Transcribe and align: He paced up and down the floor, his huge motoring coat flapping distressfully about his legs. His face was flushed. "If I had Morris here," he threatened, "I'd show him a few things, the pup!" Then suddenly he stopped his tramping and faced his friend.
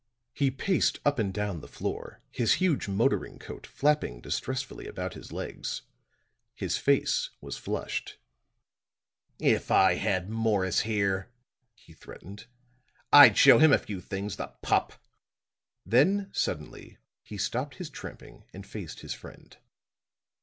He 0.33 0.49
paced 0.49 0.99
up 1.05 1.19
and 1.19 1.31
down 1.31 1.61
the 1.61 1.67
floor, 1.67 2.21
his 2.31 2.53
huge 2.55 2.87
motoring 2.87 3.37
coat 3.37 3.67
flapping 3.67 4.19
distressfully 4.19 4.87
about 4.87 5.13
his 5.13 5.31
legs. 5.31 5.83
His 6.55 6.75
face 6.75 7.29
was 7.39 7.55
flushed. 7.55 8.17
"If 9.37 9.69
I 9.69 9.97
had 9.97 10.27
Morris 10.27 10.79
here," 10.79 11.29
he 11.75 11.93
threatened, 11.93 12.47
"I'd 13.13 13.37
show 13.37 13.59
him 13.59 13.71
a 13.71 13.77
few 13.77 14.01
things, 14.01 14.37
the 14.37 14.47
pup!" 14.63 14.93
Then 15.85 16.31
suddenly 16.33 16.97
he 17.21 17.37
stopped 17.37 17.75
his 17.75 17.91
tramping 17.91 18.45
and 18.53 18.65
faced 18.65 19.01
his 19.01 19.13
friend. 19.13 19.55